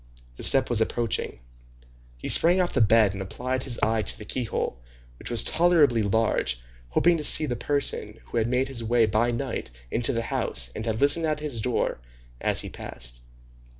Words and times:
The 0.33 0.41
step 0.41 0.67
was 0.67 0.81
approaching. 0.81 1.41
He 2.17 2.27
sprang 2.27 2.59
off 2.59 2.73
the 2.73 2.81
bed 2.81 3.13
and 3.13 3.21
applied 3.21 3.61
his 3.61 3.77
eye 3.83 4.01
to 4.01 4.17
the 4.17 4.25
keyhole, 4.25 4.79
which 5.19 5.29
was 5.29 5.43
tolerably 5.43 6.01
large, 6.01 6.59
hoping 6.89 7.17
to 7.17 7.23
see 7.23 7.45
the 7.45 7.55
person 7.55 8.17
who 8.25 8.37
had 8.37 8.47
made 8.47 8.67
his 8.67 8.83
way 8.83 9.05
by 9.05 9.29
night 9.29 9.69
into 9.91 10.11
the 10.11 10.23
house 10.23 10.71
and 10.75 10.87
had 10.87 10.99
listened 11.01 11.27
at 11.27 11.39
his 11.39 11.61
door, 11.61 11.99
as 12.41 12.61
he 12.61 12.69
passed. 12.71 13.19